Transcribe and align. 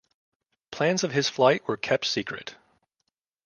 Plans 0.71 1.03
of 1.03 1.11
his 1.11 1.29
flight 1.29 1.67
were 1.67 1.77
kept 1.77 2.07
secret. 2.07 2.55